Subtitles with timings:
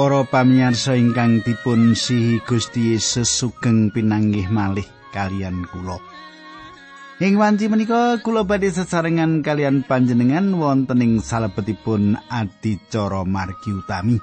[0.00, 6.00] Para pamirsa ingkang dipun sihi Gusti Yesus sugeng pinanggih malih kalian kula.
[7.20, 14.16] Ing wanci menika kula badhe sesarengan kalian panjenengan wonten ing salebetipun adicara margi utami.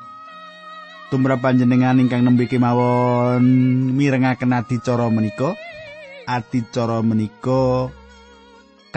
[1.14, 3.46] Tumrap panjenengan ingkang nembe kemawon
[3.94, 5.54] mirengaken adicara menika.
[6.26, 7.94] Adicara menika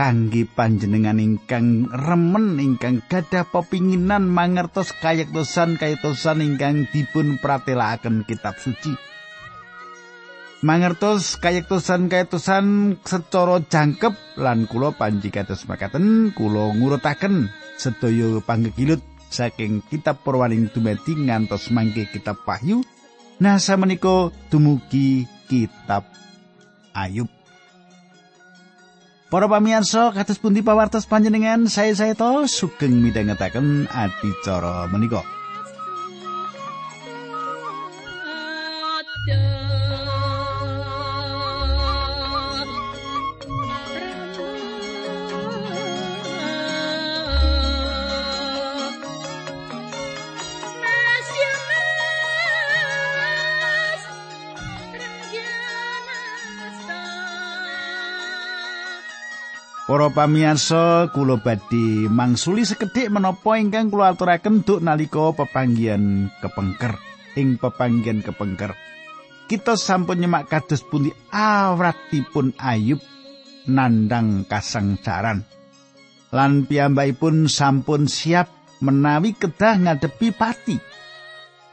[0.00, 8.96] kangge panjenengan ingkang remen ingkang gadah pepinginan mangertos kayektosan kayektosan ingkang dipun pratelakaken kitab suci.
[10.64, 19.84] Mangertos kayektosan kayektosan secara jangkep lan kula panji kados makaten kula ngurutaken sedaya panggegilut saking
[19.84, 22.80] kitab Purwaning dumadi ngantos mangke kitab Wahyu.
[23.36, 26.08] Nah samenika dumugi kitab
[26.96, 27.39] Ayub.
[29.30, 31.70] Para pamirsa, kados pundi pawartos panjenengan?
[31.70, 35.22] Saya saya to sugeng midhangetaken adicara menika.
[59.90, 66.94] Para pamirsa, kula badhe mangsuli sekedhik menapa ingkang kula aturaken duk nalika pepanggihan kepengker.
[67.34, 68.70] Ing pepanggihan kepengker,
[69.50, 73.02] kita sampun nyemak kados pundi awratipun Ayub
[73.66, 75.42] nandang kasangsaran.
[76.30, 78.46] Lan piyambakipun sampun siap
[78.78, 80.78] menawi kedah ngadepi pati.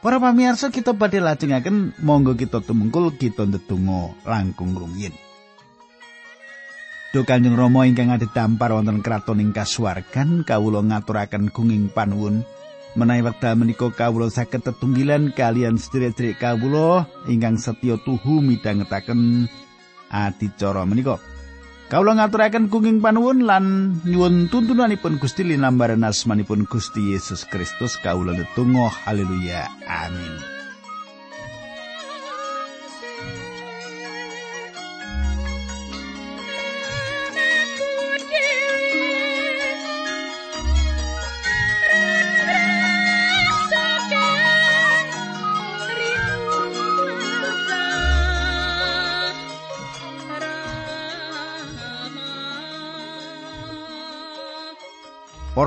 [0.02, 5.27] Para pamirsa kita badhe lajengaken monggo kita tumungkul kita ndedonga langkung rumiyin.
[7.08, 12.44] Duh Kanjeng Rama ingkang adhedhampar wonten kraton ing kasuwargan kawula ngaturaken gunging panuwun
[13.00, 19.48] menawi wekdal menika kawula saged tetunggilan kalian sedherek-sedherek kawula ingkang setya tuhu midhangetaken
[20.12, 21.16] adicara menika.
[21.88, 28.92] Kawula ngaturaken gunging panuwun lan nyuwun tuntunanipun Gusti linambaran asmanipun Gusti Yesus Kristus kawula netunggal
[29.08, 30.57] haleluya amin.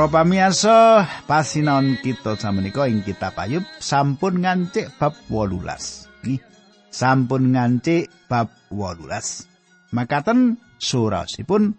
[0.02, 6.26] Para pamirsa, pasinaon kita samenika ing kitab Ayub sampun ngancik bab 18.
[6.26, 6.42] Nggih,
[6.90, 9.94] sampun ngancik bab 18.
[9.94, 11.78] Makaten surasipun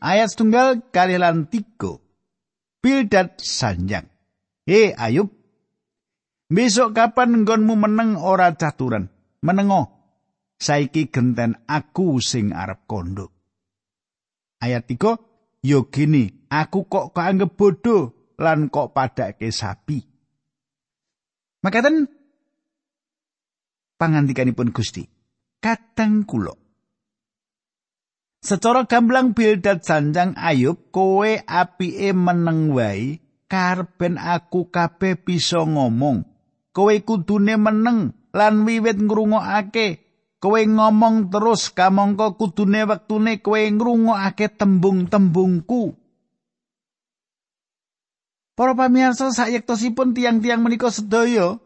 [0.00, 2.00] ayat setunggal kali lan tiga.
[2.80, 4.08] Bildad sanjang.
[4.64, 5.28] He Ayub,
[6.48, 9.12] besok kapan nggonmu meneng ora caturan?
[9.44, 10.16] Menengo.
[10.56, 13.28] Saiki genten aku sing arep kondo.
[14.64, 15.31] Ayat 3
[15.62, 20.02] Yo gini, aku kok kaanggep bodoh lan kok padake sapi.
[21.62, 22.10] Makaten
[23.94, 25.06] pangandikanipun Gusti,
[25.62, 26.50] kadang kula.
[28.42, 36.26] Secara gamblang Bildad Sanjang Ayub kowe apike meneng wae karben aku kabeh bisa ngomong.
[36.74, 40.11] Kowe kudune meneng lan wiwit ngrungokake
[40.42, 45.94] kowe ngomong terus kamangka kudune wektune kowe ngrungokake tembung-tembungku.
[48.58, 51.56] Para pamirsa sayektosipun tiang-tiang menika sedaya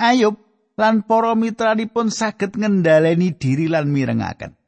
[0.00, 0.34] Ayub
[0.74, 4.58] lan para mitranipun saged ngendhaleni diri lan mirengaken.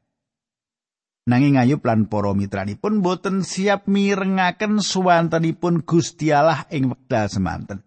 [1.25, 7.81] Nanging Ayub lan para mitranipun boten siap mirengaken suwantenipun Gusti Allah ing wekdal semanten.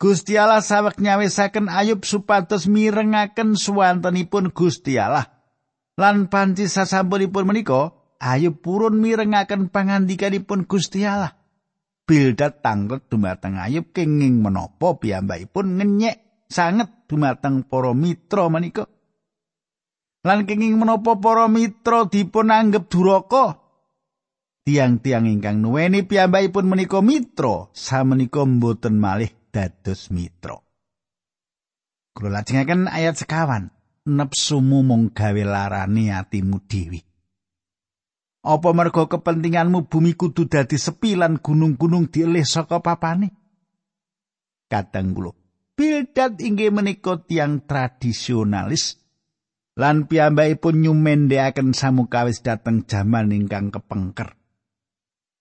[0.00, 5.28] Gusti Allah sawek nyawisaken Ayub supados mirengaken suwantenipun Gusti Allah.
[6.00, 11.36] Lan panci sasampunipun menika, Ayub purun mirengaken pangandikanipun Gusti Allah.
[12.08, 18.88] Bildad tanglet dumateng Ayub kenging menapa piyambakipun ngenyek sanget dumateng para mitra menika.
[20.24, 23.60] Lan kenging menapa para mitra dipun anggap duraka.
[24.64, 30.56] Tiang-tiang ingkang nuweni piyambakipun menika mitra, samenika mboten malih dados mitra.
[32.14, 33.70] Kula lajengaken ayat sekawan.
[34.00, 37.04] Nepsumu mung gawe larane atimu dhewe.
[38.40, 43.28] Apa mergo kepentinganmu bumi kudu dadi sepi lan gunung-gunung dielih saka papane?
[44.72, 45.36] Kadang kula
[45.76, 49.00] Bildad inggih menika tiang tradisionalis
[49.80, 54.39] lan piyambakipun nyumendheaken samukawis dhateng jaman ingkang kepengker.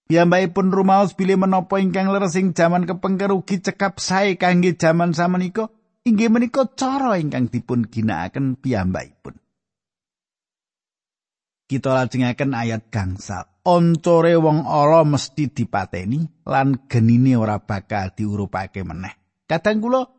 [0.10, 5.70] Piyambakipun rumaos bilih menapa ingkang leres ing jaman kepengker ugi cekap sae kangge jaman samenika
[6.02, 9.38] inggih menika cara ingkang dipun ginakaken piyambakipun.
[11.70, 13.46] Kita lajengaken ayat gangsal.
[13.62, 19.14] Oncore wong ala mesti dipateni lan genine ora bakal diurupake meneh.
[19.46, 20.10] Kadang kula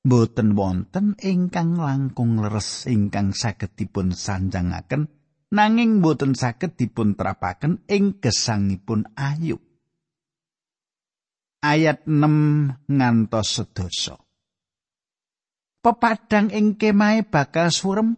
[0.00, 5.19] boten wonten ingkang langkung leres ingkang saged dipun sanjangaken
[5.50, 9.58] nanging boten saged dipun terapaken ing gesangipun Ayub.
[11.60, 14.16] Ayat 6 ngantos sedasa.
[15.80, 18.16] Pepadang ing kemahe bakal surem,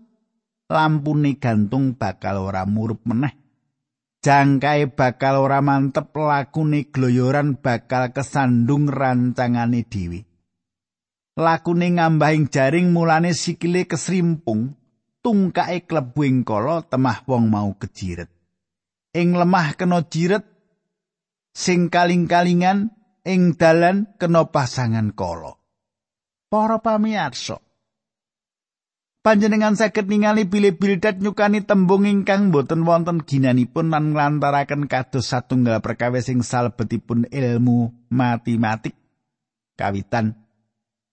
[0.71, 3.35] lampune gantung bakal ora murup meneh.
[4.23, 10.23] Jangkae bakal ora mantep lakune gloyoran bakal kesandung rancangane dhewe.
[11.35, 14.79] Lakune ngambahing jaring mulane sikile kesrimpung,
[15.23, 18.29] tungkae klebu ing kala temah wong mau kejiret.
[19.15, 20.45] Ing lemah kena jiret
[21.55, 22.91] sing kaling-kalingan
[23.23, 25.57] ing dalan kena pasangan kala.
[26.53, 27.65] Para pamirsa,
[29.25, 35.81] panjenengan saged ningali bilih Bildad nyukani tembung ingkang boten wonten ginanipun lan nglantaraken kados satunggal
[35.81, 38.93] perkawis sing salebetipun ilmu matematik
[39.81, 40.37] kawitan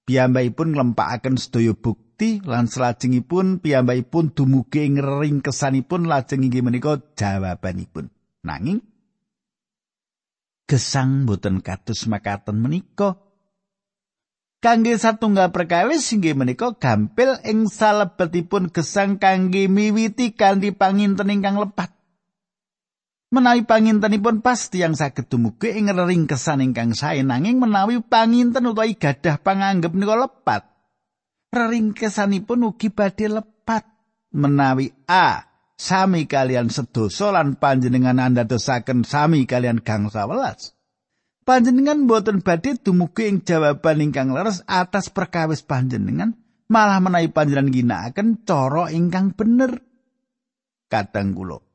[0.04, 8.12] piyambakipun nglempakaken sedaya bukti bukti lan salajengipun piyambakipun dumugi ing ringkesanipun lajeng inggih menika jawabanipun.
[8.44, 8.84] Nanging
[10.68, 13.16] gesang boten kados makaten menika.
[14.60, 21.96] Kangge satunggal perkawis inggih menika gampil ing salebetipun gesang kangge miwiti kanthi panginten ingkang lepat.
[23.32, 29.40] Menawi pangintenipun pas tiyang saged dumugi ing ringkesan ingkang sae nanging menawi panginten utawi gadah
[29.40, 30.69] panganggep nika lepat
[31.50, 33.86] reringkesanipun ugi badhe lepat
[34.34, 35.46] menawi A
[35.80, 40.74] sami kalian sedoso lan panjenengan anda dosaken sami kalian gangsa welas.
[41.48, 46.38] Panjenengan boten badhe dumugi ing jawaban ingkang leres atas perkawis panjenengan,
[46.70, 49.82] malah menawi panjenengan ginakaken cara ingkang bener.
[50.90, 51.69] Kadang kula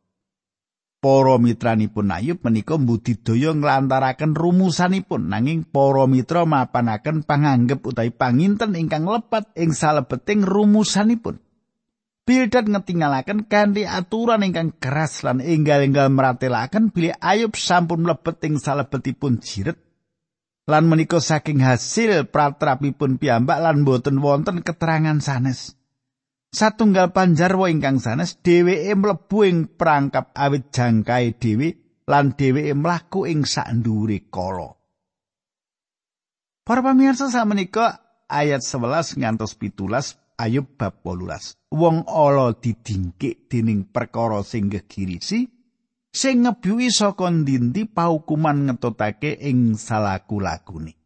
[1.04, 9.04] para mitranipun Ayub menika mbudidaya nglantaraken rumusanipun nanging para mitra mapanaken panganggep utawi panginten ingkang
[9.04, 11.44] lepat ing salebeting rumusanipun.
[12.24, 19.44] Bildad ngetingalaken kanthi aturan ingkang keras lan enggal-enggal meratelaken bilih Ayub sampun mlebet ing salebetipun
[19.44, 19.76] jiret
[20.64, 25.76] lan menika saking hasil pratrapipun piyambak lan boten wonten keterangan sanes.
[26.54, 31.68] Satunggal panjarwa ingkang sanes dheweke mlebu ing perangkap awit jangkae dhewe
[32.06, 34.70] lan dheweke mlaku ing sandure kala.
[36.64, 41.70] Para pamirsa samenika ayat 11 ngantos pitulas Ayub bab 18.
[41.76, 45.46] Wong ala didingkik dening perkara sing gegirisi
[46.10, 51.03] sing ngebyuhi saka ndindi paukuman ngetotake ing salaku lagune.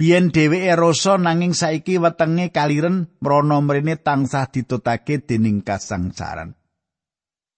[0.00, 6.56] Biyen dheweke rasa nanging saiki wetenge kaliren mrana mrene tansah ditutake dening kasangsaran.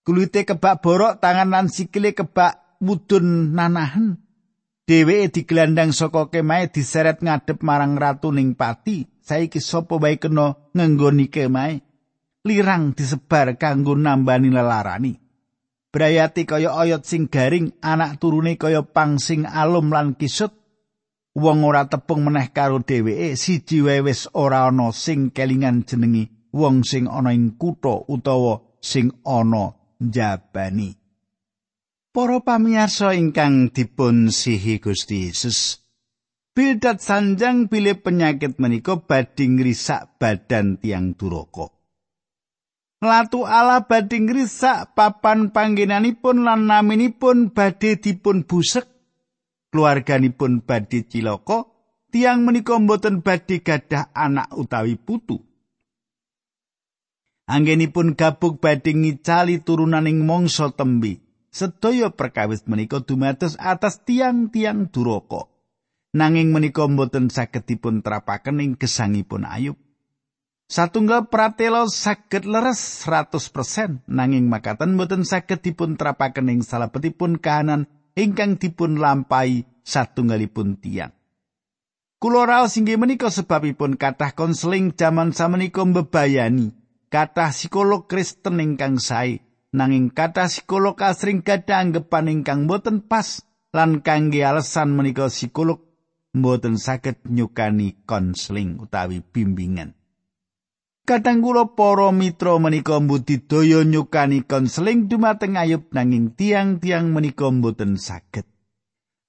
[0.03, 4.19] Kulite kebak borok tangan lan sikile kebak mudun nanahan.
[4.91, 9.07] Dheweke digelandang saka kemahe diseret ngadep marang ratu ning pati.
[9.23, 11.79] Saiki sapa wae kena ngenggoni kemahe.
[12.43, 15.15] Lirang disebar kanggo nambani lelarani.
[15.95, 20.62] Brayati kaya oyot sing garing, anak turune kaya pang sing alum lan kisut.
[21.33, 26.85] Wong ora tepung meneh karo dheweke siji wae wis ora ana sing kelingan jenengi wong
[26.85, 30.97] sing ana ing kutha utawa sing ana njabani
[32.13, 35.81] Para pamirsa ingkang dipun sihi Gusti Yesus
[36.53, 41.73] Bildat sanjang pilih penyakit menika badhe ngrisak badan tiang duraka.
[43.01, 48.92] Latu ala badhe ngrisak papan panggenanipun lan naminipun badhe dipun busek
[49.73, 51.65] keluarganipun badhe cilaka
[52.13, 55.41] tiang menika mboten badhe gadah anak utawi putu.
[57.49, 61.19] Anggenipun gabuk badhe ngicali turunaning mangsa tembi
[61.53, 65.49] sedaya perkawis menika dumados atas tiang-tiang duraka.
[66.13, 69.81] Nanging menika mboten saged dipun terapaken ing gesangipun ayub.
[70.69, 77.89] Satunggal pratela saged leres 100% nanging makaten mboten saged dipun terapaken ing salebetipun kahanan
[78.19, 81.13] ingkang dipun lampahi satunggalipun tiang.
[82.23, 86.71] Kulo raos inggih menika sebabipun kathah konseling jaman samenika mbebayani
[87.11, 89.43] kathah psikolog Kristen ingkang sae
[89.75, 93.43] nanging kathah psikolog asring gadah anggapan ingkang boten pas
[93.75, 95.83] lan kangge alasan menika psikolog
[96.31, 99.99] boten saged nyukani konseling utawi bimbingan.
[101.03, 108.47] Kadang kula para mitra menika mbudidaya nyukani konseling dumateng Ayub nanging tiang-tiang menika mboten saged.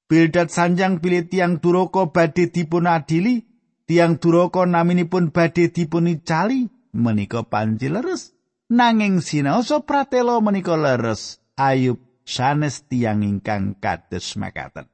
[0.06, 3.50] Bildad sanjang pilih tiang duraka badhe dipun adili,
[3.90, 8.38] tiang duraka naminipun badhe dipun icali menika panci leres.
[8.70, 11.42] Nanging sinaosa pratela menika leres.
[11.58, 14.86] Ayub sanes tiang ingkang kados makaten.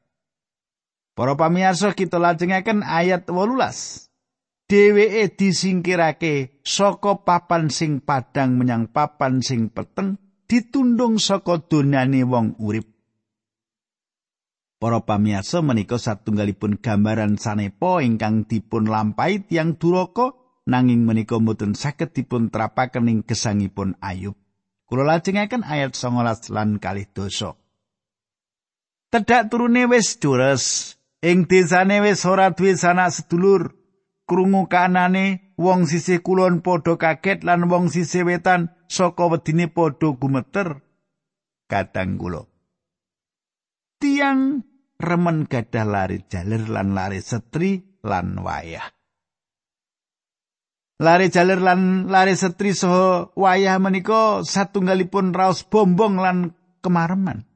[1.12, 4.09] Para pamirsa kita lajengaken ayat 18.
[4.70, 12.86] Dheweke disingkirake saka papan sing padang menyang papan sing peteng ditundung saka donyane wong urip
[14.80, 20.32] Para pamirsa menika satunggalipun gambaran sanepa ingkang dipun lampahi tiang duraka
[20.72, 24.40] nanging menika mboten saged dipun trapaken ing gesangipun Ayub.
[24.88, 27.60] Kula lajengaken ayat 19 lan kalih dosa.
[29.12, 33.79] Tedak turune wis dures, ing desane wis ora duwe sanak sedulur,
[34.30, 40.86] krungu kanane wong sisih kulon padha kaget lan wong sisih wetan saka wedine padha gumeter.
[41.66, 42.46] Kadang kula
[44.00, 44.64] tiang
[44.96, 48.88] remen gadah lari jalir lan lari setri lan wayah.
[51.00, 56.38] Lari jalir lan lari setri saha wayah menika satunggalipun raos bombong lan
[56.84, 57.48] kemareman.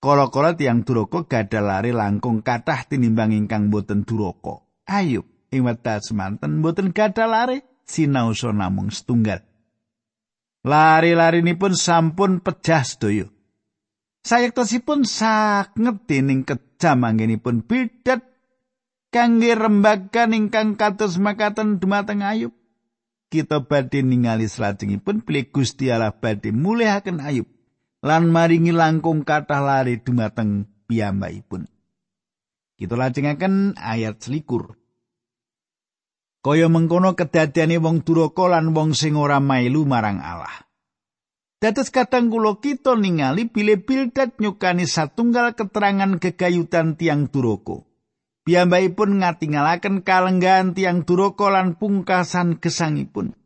[0.00, 4.64] Kala-kala tiang duraka gadah lari langkung kathah tinimbang ingkang boten duraka.
[4.90, 9.42] Ayub ing wekdal semanten boten gadah lare sinaosa namung setunggal.
[10.62, 13.26] Lari-larinipun sampun pejah sedaya.
[14.20, 18.20] Sayektosipun sanget dening kejam anggenipun bidat
[19.08, 22.52] kangge rembagan ingkang kados makaten dumateng Ayub.
[23.30, 27.48] Kita badhe ningali salajengipun pilih Gusti Allah badhe mulihaken Ayub
[28.04, 31.64] lan maringi langkung kathah lari dumateng piyambakipun.
[32.76, 34.79] Kita lajengaken ayat selikur.
[36.40, 40.64] Kaya mengkono kedadeane wong duraka lan wong sing ora mailu marang Allah.
[41.60, 47.84] Dados kadang kula kita ningali bilih Bildad nyukani satunggal keterangan kegayutan tiang duraka.
[48.48, 53.36] Piyambakipun ngatingalaken kalenggahan tiang duraka lan pungkasan gesangipun.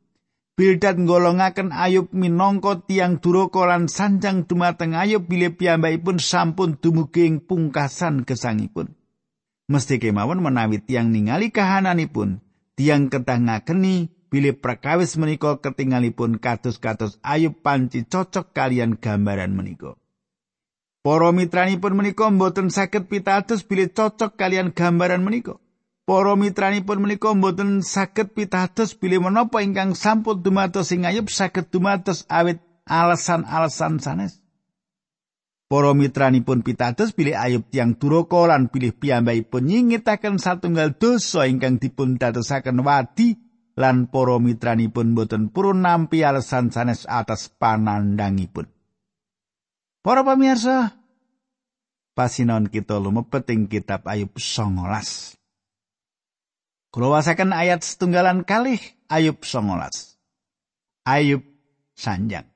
[0.54, 7.42] Bildad nggolongaken Ayub minangka tiang duraka lan sanjang dumateng Ayub bilih piyambakipun sampun dumugi ing
[7.42, 8.94] pungkasan gesangipun.
[9.66, 12.38] Mesti kemawon menawi tiang ningali kahananipun,
[12.74, 13.38] tiang kedah
[14.34, 19.94] bilih prakawis menika ketinggalipun kados-kados ayub panci cocok kalian gambaran menika.
[21.06, 25.62] Para mitranipun menika mboten saged pitados bilih cocok kalian gambaran menika.
[26.02, 32.26] Para mitranipun menika mboten saged pitados bilih menapa ingkang sampun dumados sing ayub saged dumados
[32.26, 32.58] awit
[32.90, 34.43] alasan-alasan sanes.
[35.74, 42.14] Para mitranipun pitados pilih Ayub tiang duraka lan pilih piyambakipun nyingitaken satunggal dosa ingkang dipun
[42.14, 43.34] dadosaken wadi
[43.74, 48.70] lan para mitranipun boten purun nampi alasan sanes atas panandangipun.
[49.98, 50.94] Para pamirsa,
[52.14, 54.78] pasinon kita lumebet ing kitab Ayub 19.
[56.94, 58.78] Kula wasaken ayat setunggalan kalih
[59.10, 59.90] Ayub 19.
[61.02, 61.42] Ayub
[61.98, 62.46] sanjang.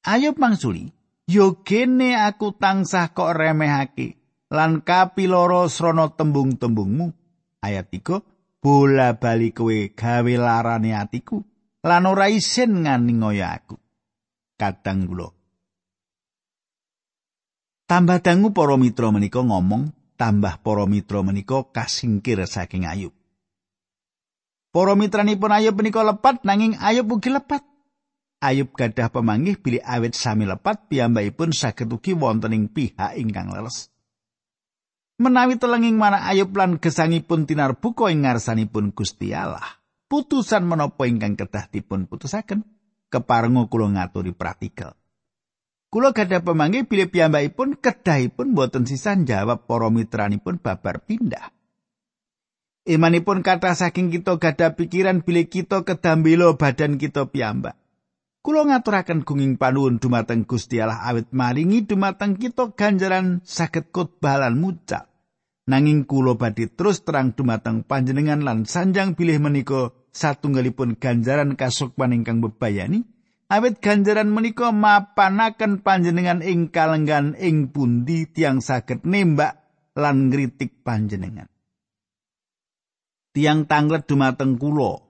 [0.00, 0.96] Ayub mangsuli,
[1.26, 4.14] Yogene aku tansah kok remehake
[4.54, 7.10] lan kapiloro srana tembung-tembungmu.
[7.66, 11.42] Ayat 3 bola bali kowe gawe larane atiku
[11.82, 13.76] lan ora isin ngani ngoyo aku.
[14.54, 15.28] Kadang kula
[17.86, 23.14] Tambah dangu para mitra menika ngomong, tambah para mitra menika kasingkir saking Ayub.
[24.74, 27.62] Para mitranipun Ayub menika lepat nanging Ayub ugi lepat.
[28.36, 33.88] Ayub gadah pemanggih bilih awet sami lepat piyambakipun saged ugi wonten ing pihak ingkang leres.
[35.16, 39.80] Menawi telenging mana Ayub lan gesangipun tinarbuka ing ngarsanipun Gusti Allah.
[40.12, 42.60] Putusan menapa ingkang kedah dipun putusaken
[43.08, 44.92] keparenga kula ngaturi praktikal.
[45.88, 51.56] Kula gadah pemanggih bilih piyambakipun kedahipun boten sisan jawab para mitranipun babar pindah.
[52.84, 57.80] Imanipun kata saking kita gadah pikiran bilih kita kedambelo badan kita piyambak.
[58.46, 64.62] Kulo ngaturaken gunging panuwun dumateng Gusti Allah awit maringi dumateng kita ganjaran saged khotbah lan
[64.62, 65.10] mucal.
[65.66, 72.38] Nanging kulo badhe terus terang dumateng panjenengan lan sanjang bilih menika satunggalipun ganjaran kasukman ingkang
[72.38, 73.02] bebayani.
[73.50, 79.58] Awit ganjaran menika mapanaken panjenengan ing kalenggan ing pundi tiang saged nembak
[79.98, 81.50] lan ngritik panjenengan.
[83.34, 85.05] Tiang tanglet dumateng kulo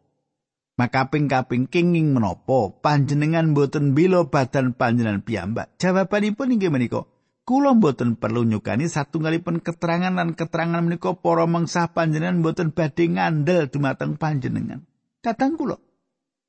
[0.76, 5.73] Makaping-kaping kenging menapa panjenengan boten bila badan panjenengan piyambak?
[5.80, 7.09] Jawabanipun inggih menika,
[7.49, 13.73] kula boten perlu nyukani satunggalipun keterangan lan keterangan menika para mengsah panjenengan boten badhe ngandel
[13.73, 14.85] dumateng panjenengan.
[15.25, 15.80] Kadang kula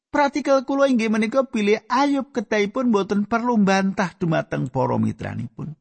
[0.08, 5.76] Pratikel kula inggih menika pilih Ayub kedahipun boten perlu bantah dumateng para mitranipun.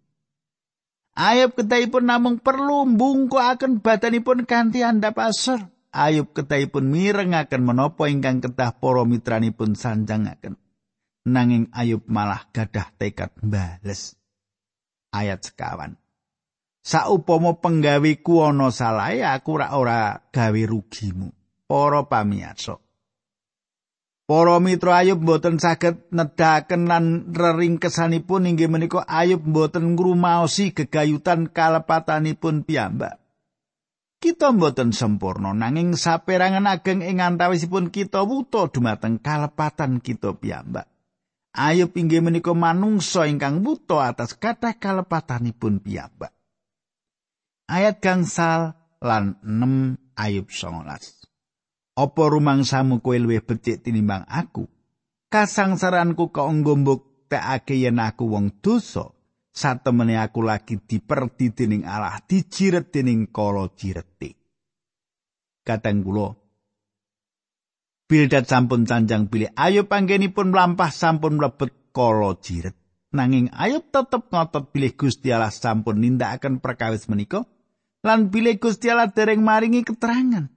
[1.18, 5.66] Ayub kedahipun namung perlu mbungkuaken badanipun kanthi andhap asor.
[5.96, 10.60] Ayub kedahipun mirengaken menapa ingkang kedah para mitranipun sanjangaken.
[11.24, 14.14] Nanging Ayub malah gadah tekad bales.
[15.10, 15.96] Ayat sekawan.
[16.84, 20.00] Saupama penggaweku ana salah aku ora ora
[20.30, 21.34] gawe rugimu.
[21.66, 22.78] Para pamirsa.
[24.26, 32.62] Para mitra Ayub boten saged nedahaken lan reringkesanipun inggih menika Ayub boten ngrumaosi gegayutan kalepatanipun
[32.62, 33.25] piyambak.
[34.26, 40.90] Kita boten sempurna nanging saperangan ageng ing antawisipun kita wuta dumateng kalepatan kita piyambak.
[41.54, 46.34] Ayub inggih menika manungsa ingkang wuta atas kathah kalepatanipun piyambak.
[47.70, 51.94] Ayat gangsal lan 6 Ayub 19.
[51.94, 54.66] Apa rumangsamu kowe luwih becik tinimbang aku?
[55.30, 59.15] Kasangsaranku kok nggombok tekake yen aku wong dosa.
[59.56, 64.36] Satemene aku lagi diperdi dening Allah, dijiret dening kala jirete.
[65.64, 66.28] Kateng kula
[68.06, 72.76] Bildat sampun canjang pilih ayo panggenipun mlampah sampun mlebet kala jiret.
[73.16, 77.48] Nanging ayub tetep ngotot pilih Gusti Allah sampun nindakaken perkawis menika
[78.04, 80.52] lan bilih Gusti Allah dereng maringi keterangan.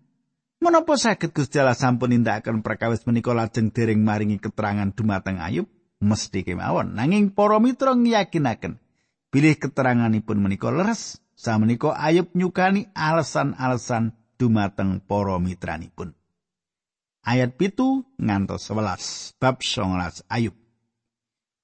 [0.60, 5.72] Menapa saged Gusti Allah sampun nindakaken perkawis menika lajeng dereng maringi keterangan dumateng Ayub?
[6.03, 7.00] Mesti kemawon.
[7.00, 8.88] Nanging para mitra ngiyakinaken
[9.30, 11.22] bilih keteranganipun menika leres.
[11.40, 16.12] Samenika Ayub nyukani alasan-alasan dumateng para mitranipun.
[17.24, 20.56] Ayat pitu ngantos 11 bab 19 Ayub.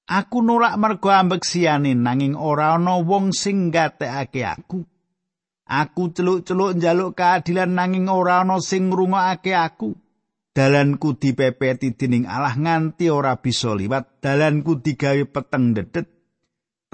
[0.08, 4.80] Aku nolak mergo ambek siyane nanging ora ana wong sing gatekake aku.
[5.65, 9.91] Aku celuk-celuk njaluk keadilan nanging ora ana sing ngrungokake aku.
[10.56, 14.23] Dalanku dipepeti dening Allah nganti ora bisa liwat.
[14.23, 16.14] Dalanku digawe peteng dedet.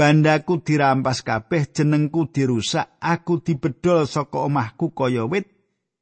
[0.02, 5.46] Bandaku dirampas kabeh, jenengku dirusak, aku dibedol saka omahku kaya wit.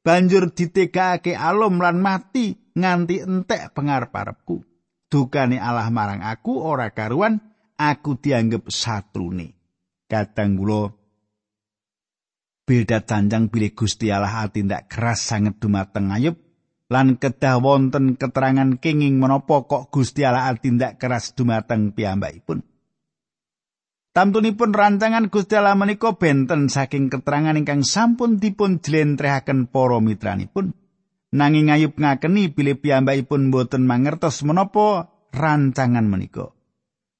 [0.00, 4.64] Banjur ditegakake alum lan mati nganti entek pengarep-arepku.
[5.12, 7.44] Dukane Allah marang aku ora karuan,
[7.76, 9.52] aku dianggep satrune.
[10.08, 10.96] Kadang kula
[12.64, 16.40] beda tanjang pilih Gusti Allah atindak keras sanget dumateng Ayub
[16.88, 22.69] lan kedah wonten keterangan kenging menapa kok Gusti Allah atindak keras dumateng piyambakipun.
[24.10, 30.74] Tamtunipun rancangan Gusti Allah menika benten saking keterangan ingkang sampun dipun jlentrehaken para mitranipun.
[31.30, 36.50] Nanging Ayub ngakeni bilih piyambakipun boten mangertos menapa rancangan menika.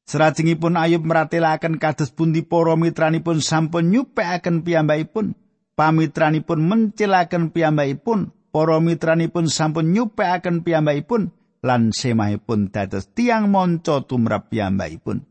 [0.02, 5.38] Serajengipun Ayub meratelaken kados pundi para mitranipun sampun nyupekaken piyambakipun,
[5.78, 11.30] pamitranipun mencilaken piyambakipun, para mitranipun sampun nyupekaken piyambakipun
[11.62, 15.29] lan semahipun dados tiang monco tumrap piyambakipun.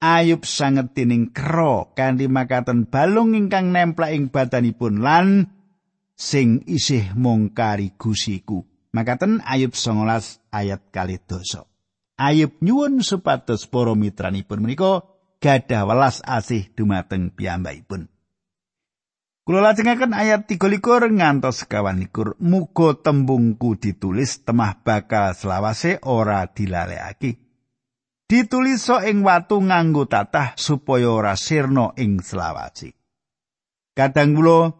[0.00, 5.52] Ayub sanget tining kero kanthi makaten balung ingkang nempel ing badanipun lan
[6.16, 8.64] sing isih mungkari gusiku.
[8.96, 11.68] Makaten Ayub 19 ayat kali dosa.
[12.16, 15.04] Ayub nyuwun supados para mitranipun menika
[15.36, 18.08] gadah welas asih dumateng piyambakipun.
[19.44, 22.40] Kula lajengaken ayat 33 ngantos 21.
[22.40, 27.49] Muga tembungku ditulis temah bakal selawase ora dilalekake.
[28.30, 32.94] Ditulis so ing watu nganggo tatah supaya ora sirna ing selawase.
[33.98, 34.70] Kadang kula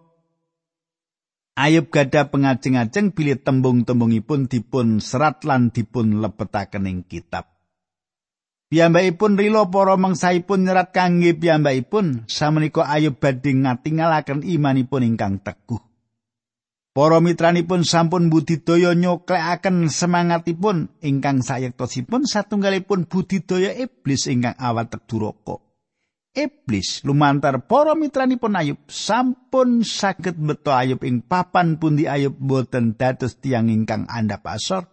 [1.58, 7.50] Ayub gada pengajeng-ajeng bilih tembung-tembungipun dipun serat lan dipun lebetaken ing kitab.
[8.70, 15.89] Piyambakipun rila para mangsaipun nyerat kangge piyambakipun samenika Ayub badhe ngatingalaken imanipun ingkang teguh.
[16.90, 25.62] Para mitranipun sampun budidaya nyoklekaken semangatipun ingkang sayektosipun satunggalipun budidaya iblis ingkang awatek duraka.
[26.34, 33.38] iblis lumantar para mitranipun Ayub sampun saged beto Ayub ing papan pundi Ayub boten dados
[33.38, 34.90] tiang ingkang andhap asor.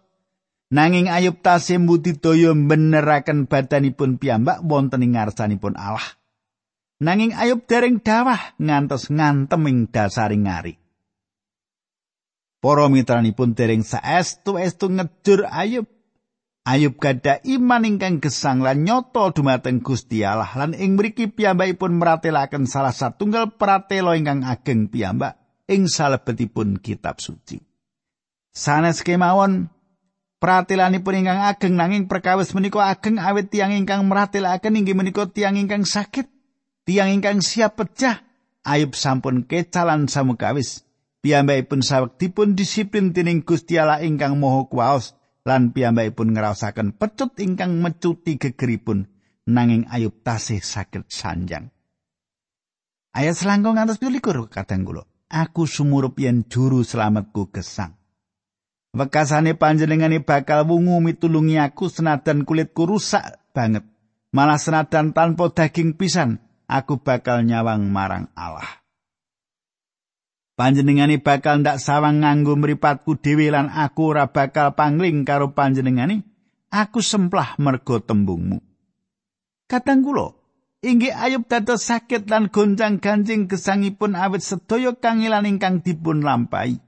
[0.70, 6.14] Nanging Ayub tasih mbudidaya beneraken badanipun piyambak wonten ing ngarsanipun Allah.
[7.02, 10.78] Nanging Ayub dereng dawah ngantos ngantem ing dasaring ngari
[12.58, 15.86] Para mitranipun dereng saestu-estu ngejur Ayub
[16.68, 22.68] Ayub gada iman ingkang gesang lan nyoto dumateng Gusti Allah lan ing mriki piyambakipun meratelaken
[22.68, 27.56] salah satunggal pratela ingkang ageng piyambak ing salebetipun kitab suci.
[28.52, 29.72] Sanes kemawon
[30.42, 35.88] pratelanipun ingkang ageng nanging perkawis menika ageng awit tiang ingkang meratelaken inggih menika tiang ingkang
[35.88, 36.28] sakit,
[36.84, 38.20] tiang ingkang siap pecah.
[38.68, 40.87] Ayub sampun kecalan samukawis
[41.18, 48.38] Piyambakipun sawektipun disiplin dening Gusti Allah ingkang Maha Kuwaos lan piyambakipun ngrasakaken pecut ingkang mecuti
[48.38, 49.10] gegeripun
[49.48, 51.74] nanging Ayub tasih saged sanjang.
[53.16, 55.02] Ayat selangkung ngantos pilikur kadang kula.
[55.28, 57.98] Aku sumurup yen juru selamatku gesang.
[58.96, 63.84] Wekasane panjenengane bakal wungu mitulungi aku senadan kulitku rusak banget.
[64.32, 68.87] Malah senadan tanpa daging pisan, aku bakal nyawang marang Allah.
[70.58, 76.26] Panjenengane bakal ndak sawang nganggo mripatku dhewe lan aku ora bakal pangling karo panjenengane.
[76.74, 78.58] Aku semplah mergo tembungmu.
[79.70, 80.34] Kadang kula,
[80.82, 86.82] inggih ayub dados sakit lan gonjang-ganjing gesangipun awit sedaya kangilan ingkang dipun lampahi.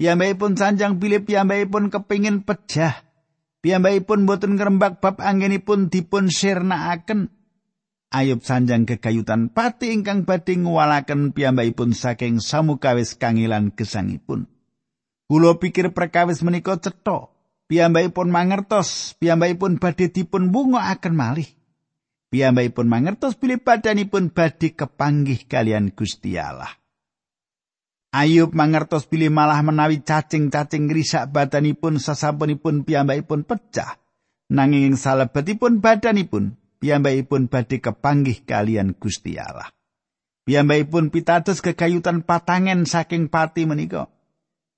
[0.00, 3.04] Piyambakipun sanjang bilih piyambakipun kepingin pejah.
[3.60, 7.28] Piyambakipun boten ngrembak bab anggenipun dipun sirnakaken.
[8.14, 14.46] Ayub sanjang kegayutan pati ingkang badhe nguwalaken piyambakipun saking samukawis kangilan gesangipun.
[15.26, 17.34] Kula pikir perkawis menika cetha.
[17.66, 21.50] Piyambakipun mangertos, piyambakipun badhe dipun bungokaken malih.
[22.34, 26.74] piyambakipun mangertos bilih badanipun badhe kepanggih kalian Gusti Allah.
[28.10, 34.02] Ayub mangertos bilih malah menawi cacing-cacing risak badanipun sasampunipun piyambakipun pecah.
[34.50, 39.72] Nanging ing salebetipun badanipun piyambakipun badhe kepanggih kalian Gusti Allah.
[40.44, 44.12] Piyambakipun pitados kekayutan patangen saking pati menika.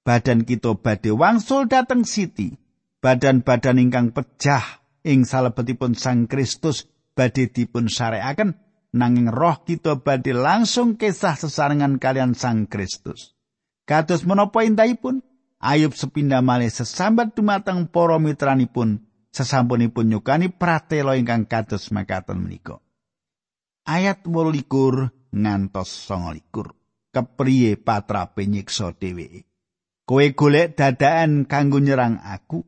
[0.07, 2.55] Badan kita badhe wangsul dateng siti.
[3.03, 6.87] Badan-badan ingkang pecah ing salebetipun Sang Kristus
[7.19, 8.55] badhe dipun syarekaken
[8.95, 13.35] nanging roh kita badhe langsung kisah sesarengan kalian Sang Kristus.
[13.83, 19.06] Kados menapa indahipun Ayub sepindah malih sesambat dumateng para mitranipun
[19.37, 22.81] sesampunipun nyukani pratela ingkang kados makaten menika.
[23.85, 26.73] Ayat 28 ngantos 29.
[27.13, 29.45] Kepriye patrape nyiksa dheweke?
[30.09, 32.65] Kowe golek dadaan kanggo nyerang aku,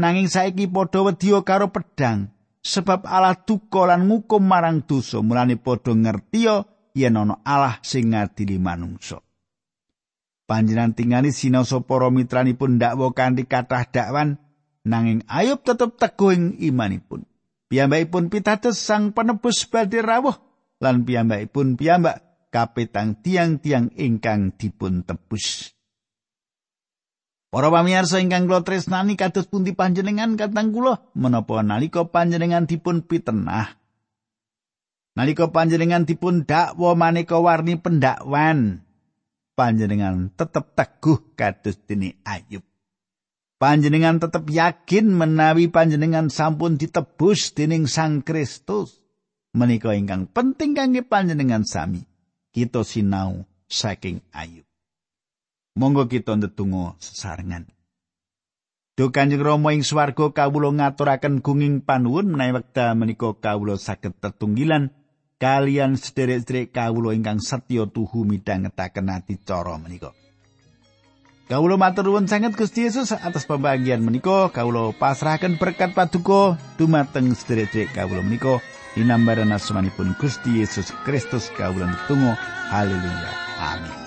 [0.00, 2.36] nanging saiki padha wedi karo pedang.
[2.66, 6.66] sebab Allah duka lan ngukum marang dosa mulane padha ngertia
[6.98, 9.22] yen ana Allah sing ngadili manungsa
[10.50, 14.42] panjenengan tingali sinasa para mitranipun dakwa kanthi kathah dakwan
[14.86, 17.26] nanging ayub tetep teguh ing imanipun.
[17.66, 20.38] Piyambakipun pitados sang penebus badhe rawuh
[20.78, 22.22] lan piyambakipun piyambak
[22.54, 25.74] kapetang tiang-tiang ingkang dipun tebus.
[27.50, 31.10] Para pamirsa ingkang kula tresnani kados pundi panjenengan katang kula?
[31.18, 33.80] Menapa nalika panjenengan dipun pitenah?
[35.16, 38.84] Nalika panjenengan dipun dakwa maneka warni pendakwan
[39.56, 42.65] panjenengan tetep teguh kados dene Ayub
[43.56, 49.00] Panjenengan tetep yakin menawi panjenengan sampun ditebus dening Sang Kristus
[49.56, 52.04] menika ingkang penting kangge panjenengan sami
[52.52, 54.68] kita sinau saking Ayub
[55.72, 57.64] Monggo kita ndedonga sesarengan.
[58.96, 64.92] Duh Kanjeng Rama ing swarga kawula ngaturaken gunging panuwun menawi wekdal menika kawula saged tetunggilan
[65.40, 70.12] kalian sederek-sederek kawula ingkang setya tuhu midhangetaken adicara menika.
[71.46, 74.50] Kawula matur nuwun sanget Gusti Yesus atas pembagian menika.
[74.50, 76.58] Kawula pasrahaken berkat paduka.
[76.74, 78.58] Dumateng sederek-sederek kawula menika.
[78.98, 82.34] Dinambaran asmanipun Gusti Yesus Kristus kawula tunggu
[82.74, 83.30] haleluya.
[83.62, 84.05] Amin